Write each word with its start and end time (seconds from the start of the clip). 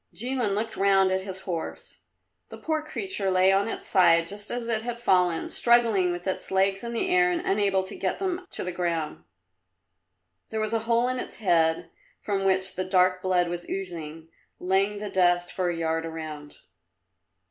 Jilin 0.15 0.55
looked 0.55 0.75
round 0.77 1.11
at 1.11 1.21
his 1.21 1.41
horse. 1.41 1.99
The 2.49 2.57
poor 2.57 2.81
creature 2.81 3.29
lay 3.29 3.51
on 3.51 3.67
its 3.67 3.87
side 3.87 4.27
just 4.27 4.49
as 4.49 4.67
it 4.67 4.81
had 4.81 4.99
fallen, 4.99 5.51
struggling 5.51 6.11
with 6.11 6.25
its 6.25 6.49
legs 6.49 6.83
in 6.83 6.93
the 6.93 7.07
air 7.11 7.29
and 7.29 7.39
unable 7.45 7.83
to 7.83 7.95
get 7.95 8.17
them 8.17 8.47
to 8.49 8.63
the 8.63 8.71
ground. 8.71 9.25
There 10.49 10.59
was 10.59 10.73
a 10.73 10.79
hole 10.89 11.07
in 11.07 11.19
its 11.19 11.37
head 11.37 11.91
from 12.19 12.45
which 12.45 12.75
the 12.75 12.83
dark 12.83 13.21
blood 13.21 13.47
was 13.47 13.69
oozing, 13.69 14.29
laying 14.59 14.97
the 14.97 15.11
dust 15.11 15.51
for 15.51 15.69
a 15.69 15.77
yard 15.77 16.07
around. 16.07 16.55